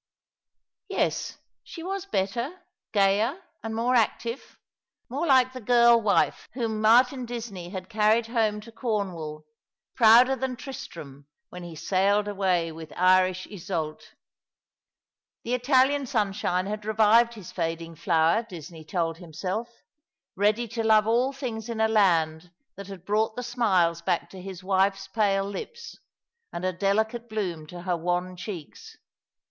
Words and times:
Yes, 0.89 1.37
she 1.63 1.83
was 1.83 2.07
better, 2.07 2.61
gayer, 2.91 3.37
and 3.61 3.75
more 3.75 3.93
active— 3.93 4.57
more 5.09 5.27
like 5.27 5.53
the 5.53 5.61
girl 5.61 6.01
wife 6.01 6.49
whom 6.53 6.81
IMartin 6.81 7.27
Disney 7.27 7.69
had 7.69 7.87
carried 7.87 8.25
home 8.25 8.61
to 8.61 8.71
Q 8.71 8.79
2 8.79 8.81
26 8.81 8.83
All 8.83 8.89
along 8.89 9.05
the 9.05 9.11
River. 9.11 9.15
Cornwall, 9.15 9.45
prouder 9.95 10.35
than 10.35 10.55
Tristram 10.55 11.27
when 11.49 11.61
he 11.61 11.75
sailed 11.75 12.27
away 12.27 12.71
with 12.71 12.91
Irish 12.97 13.45
Isolt. 13.45 14.15
The 15.43 15.53
Italian 15.53 16.07
sunshine 16.07 16.65
had 16.65 16.83
revived 16.83 17.35
his 17.35 17.51
fading 17.51 17.93
flower, 17.95 18.41
Disney 18.49 18.83
told 18.83 19.17
himself, 19.19 19.83
ready 20.35 20.67
to 20.69 20.83
love 20.83 21.05
all 21.05 21.31
things 21.31 21.69
in 21.69 21.79
a 21.79 21.87
land 21.87 22.49
that 22.75 22.87
had 22.87 23.05
brought 23.05 23.35
the 23.35 23.43
smiles 23.43 24.01
back 24.01 24.31
to 24.31 24.41
his 24.41 24.63
wife's 24.63 25.07
pale 25.09 25.45
lips, 25.45 25.95
and 26.51 26.65
a 26.65 26.73
delicate 26.73 27.29
bloom 27.29 27.67
to 27.67 27.83
her 27.83 27.95
wan 27.95 28.35
cheeks. 28.35 28.97